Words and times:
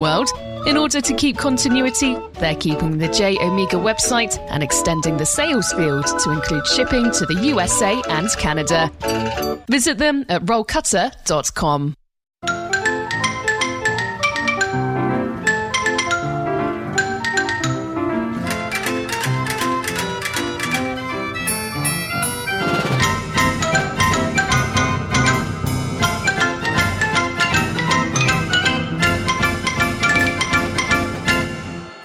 world. 0.00 0.30
In 0.66 0.78
order 0.78 1.00
to 1.00 1.14
keep 1.14 1.36
continuity, 1.36 2.16
they're 2.34 2.56
keeping 2.56 2.96
the 2.96 3.08
J 3.08 3.36
Omega 3.38 3.76
website 3.76 4.38
and 4.50 4.62
extending 4.62 5.18
the 5.18 5.26
sales 5.26 5.72
field 5.74 6.06
to 6.20 6.30
include 6.30 6.66
shipping 6.66 7.10
to 7.12 7.26
the 7.26 7.34
USA 7.34 8.00
and 8.08 8.28
Canada. 8.38 8.90
Visit 9.68 9.98
them 9.98 10.24
at 10.30 10.42
rollcutter.com. 10.46 11.94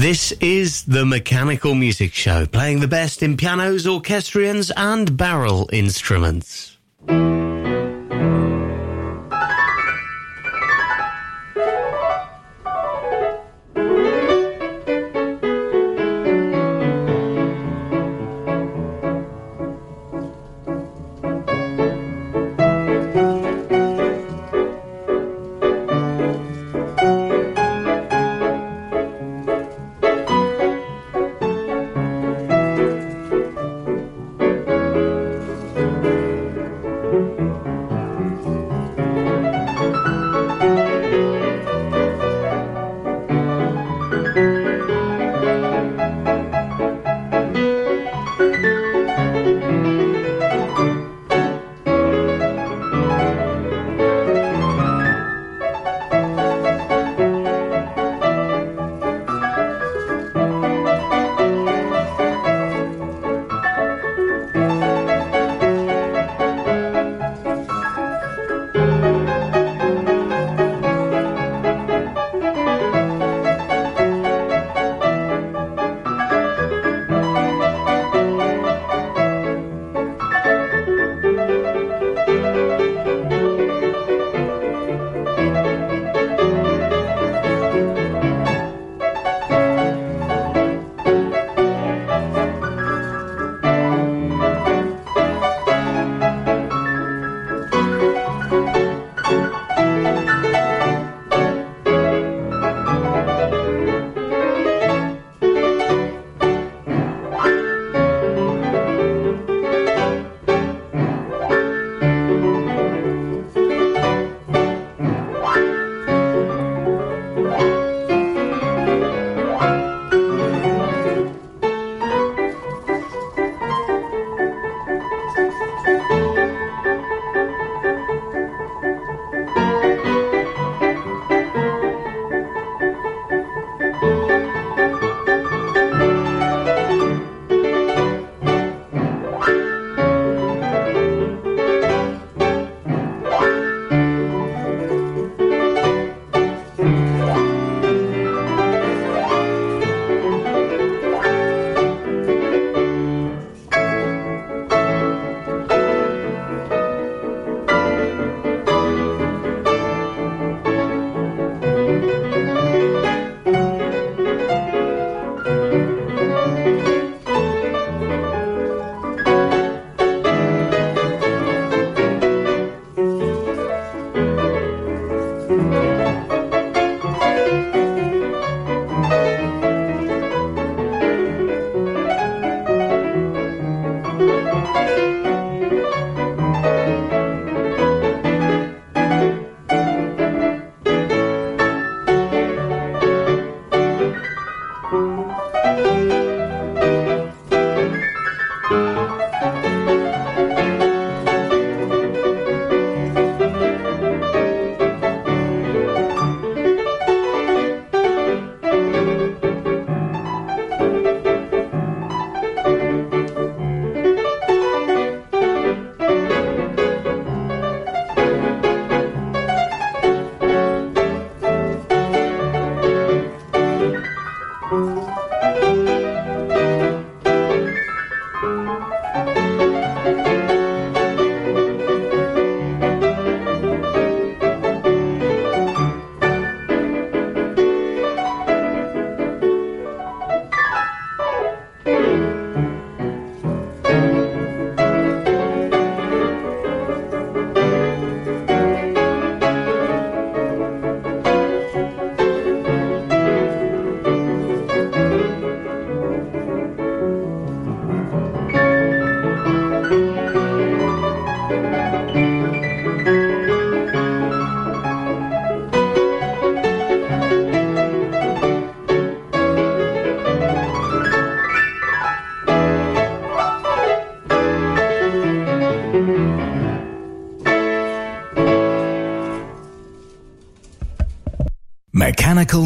This 0.00 0.32
is 0.40 0.84
the 0.84 1.04
Mechanical 1.04 1.74
Music 1.74 2.14
Show, 2.14 2.46
playing 2.46 2.80
the 2.80 2.88
best 2.88 3.22
in 3.22 3.36
pianos, 3.36 3.86
orchestrions, 3.86 4.72
and 4.74 5.14
barrel 5.14 5.68
instruments. 5.74 6.78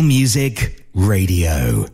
Music 0.07 0.85
Radio. 0.95 1.94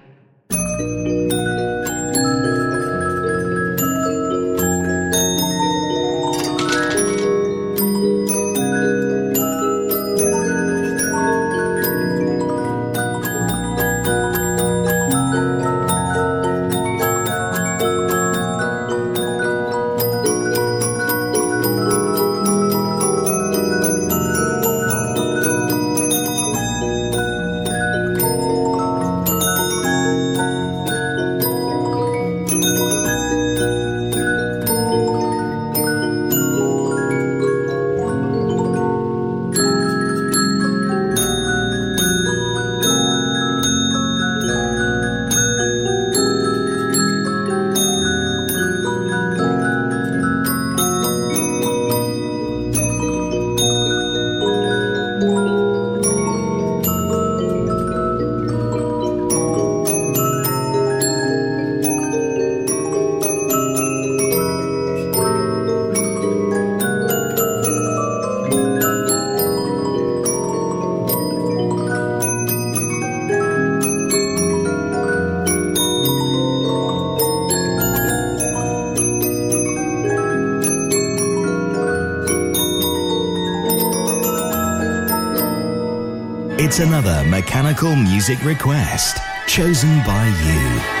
Mechanical 87.61 87.95
music 87.95 88.43
request 88.43 89.19
chosen 89.45 89.99
by 90.03 90.25
you. 90.25 91.00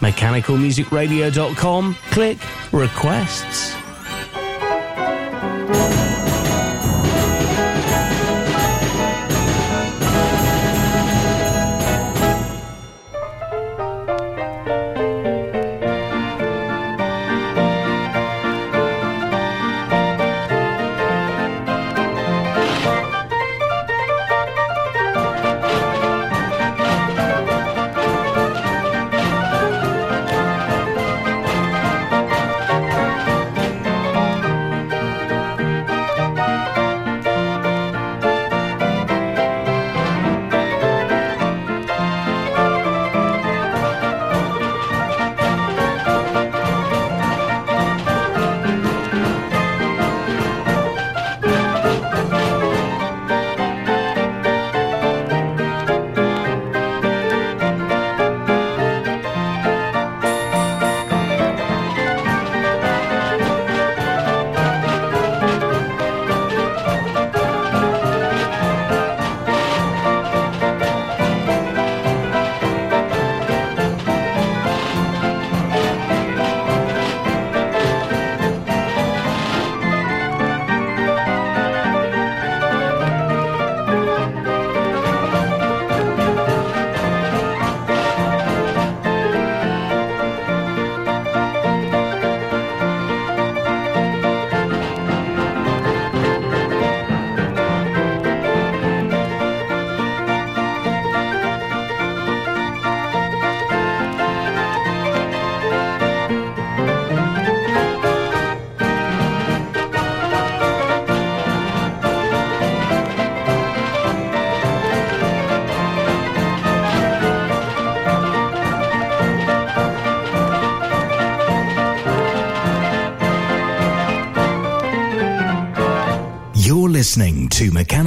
mechanicalmusicradio.com, 0.00 1.96
click 2.10 2.38
requests. 2.72 3.79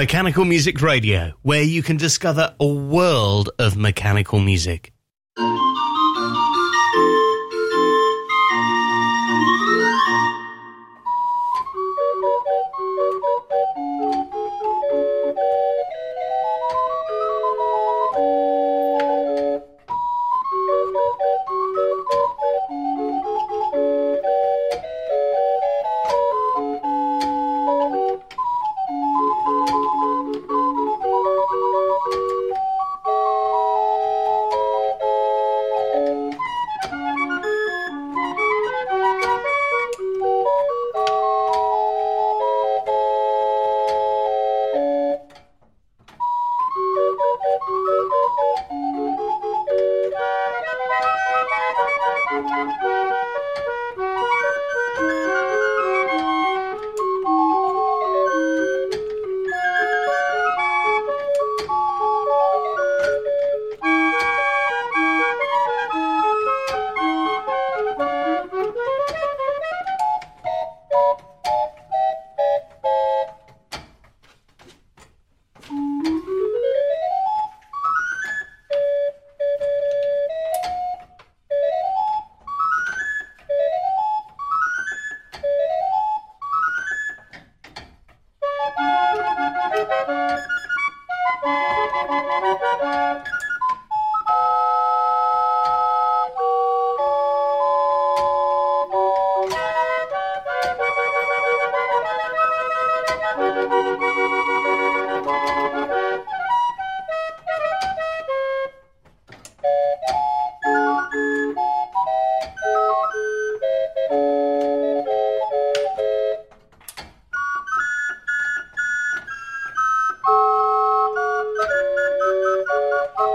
Mechanical 0.00 0.46
Music 0.46 0.80
Radio, 0.80 1.34
where 1.42 1.62
you 1.62 1.82
can 1.82 1.98
discover 1.98 2.54
a 2.58 2.66
world 2.66 3.50
of 3.58 3.76
mechanical 3.76 4.40
music. 4.40 4.94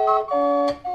Música 0.06 0.95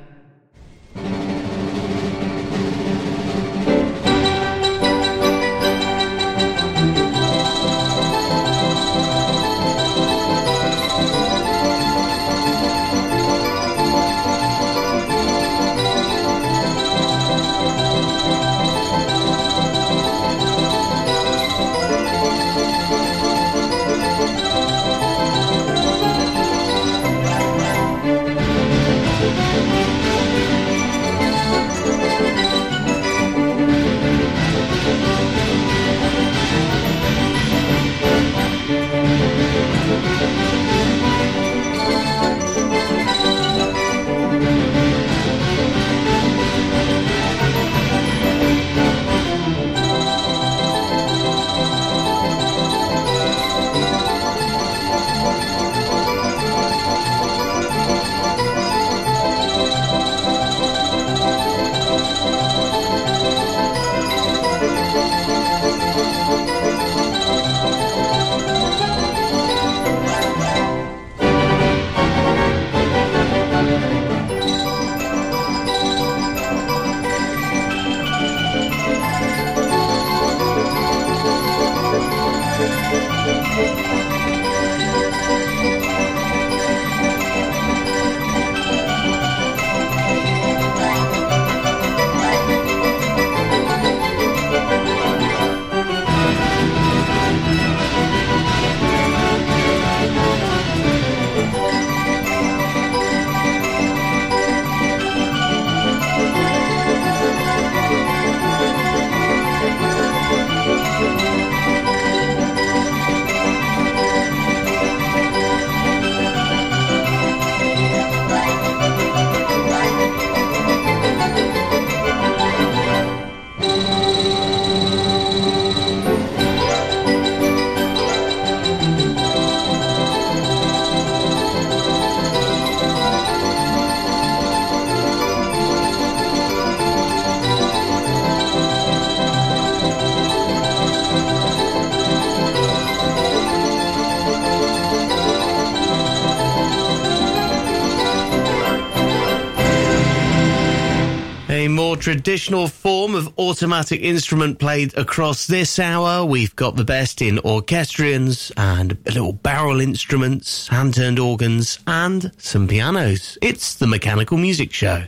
Traditional 152.11 152.67
form 152.67 153.15
of 153.15 153.33
automatic 153.39 154.01
instrument 154.01 154.59
played 154.59 154.93
across 154.97 155.47
this 155.47 155.79
hour. 155.79 156.25
We've 156.25 156.53
got 156.57 156.75
the 156.75 156.83
best 156.83 157.21
in 157.21 157.39
orchestrions 157.39 158.51
and 158.57 158.97
little 159.05 159.31
barrel 159.31 159.79
instruments, 159.79 160.67
hand 160.67 160.95
turned 160.95 161.19
organs, 161.19 161.79
and 161.87 162.33
some 162.37 162.67
pianos. 162.67 163.37
It's 163.41 163.75
the 163.75 163.87
Mechanical 163.87 164.37
Music 164.37 164.73
Show. 164.73 165.05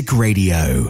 Music 0.00 0.12
Radio. 0.14 0.89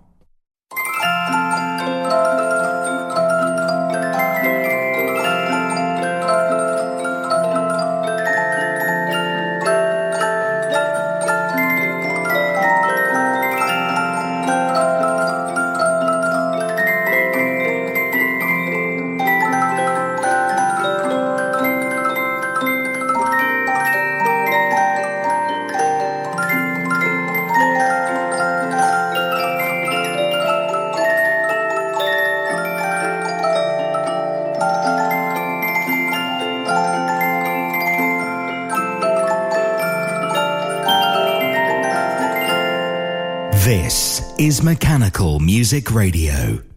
Music 45.71 45.89
Radio. 45.91 46.70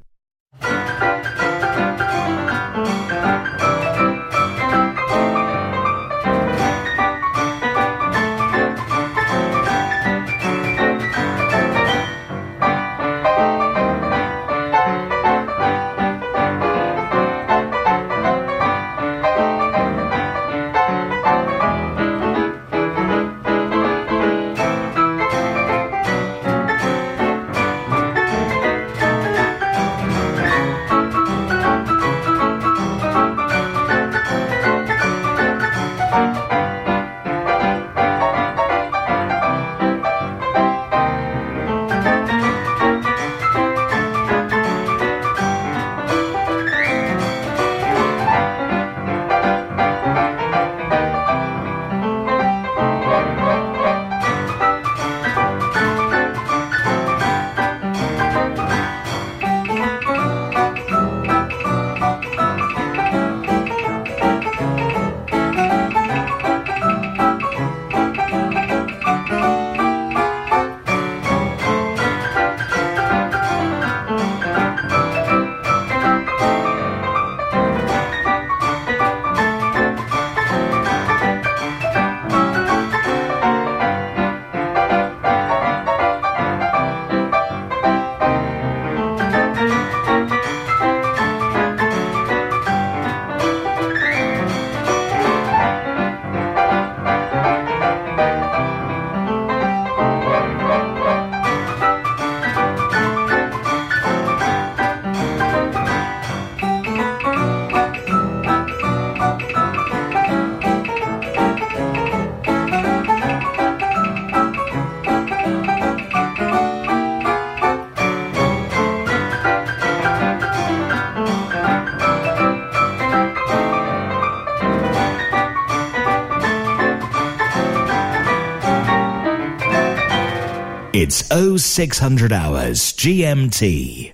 0600 131.58 132.32
hours 132.32 132.92
GMT. 132.92 134.12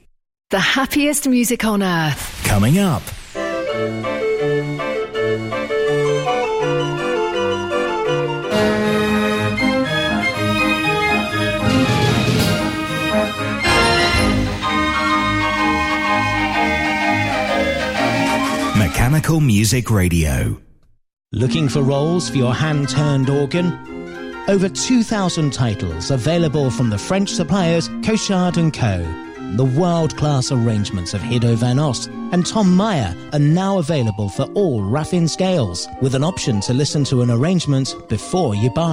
The 0.51 0.59
happiest 0.59 1.29
music 1.29 1.65
on 1.65 1.83
earth. 1.83 2.45
Coming 2.45 2.79
up. 2.79 3.03
Mechanical 18.77 19.41
Music 19.41 19.91
Radio. 19.91 20.61
Looking 21.33 21.69
for 21.69 21.83
rolls 21.83 22.29
for 22.29 22.37
your 22.37 22.55
hand 22.55 22.89
turned 22.89 23.31
organ? 23.31 23.90
Over 24.51 24.69
2,000 24.69 25.53
titles 25.53 26.11
available 26.11 26.73
from 26.73 26.91
the 26.91 26.99
French 26.99 27.31
suppliers 27.31 27.89
Cochard 28.03 28.57
& 28.73 28.75
Co. 28.75 28.99
The 29.55 29.65
world-class 29.79 30.51
arrangements 30.51 31.15
of 31.15 31.21
Hido 31.21 31.55
van 31.55 31.79
Ost 31.79 32.09
and 32.33 32.45
Tom 32.45 32.75
Meyer 32.75 33.15
are 33.33 33.39
now 33.39 33.79
available 33.79 34.29
for 34.29 34.47
all 34.55 34.83
Raffin 34.83 35.29
scales, 35.31 35.87
with 36.03 36.17
an 36.17 36.25
option 36.25 36.61
to 36.63 36.75
listen 36.75 37.05
to 37.05 37.23
an 37.23 37.31
arrangement 37.31 37.95
before 38.09 38.57
you 38.57 38.71
buy. 38.71 38.89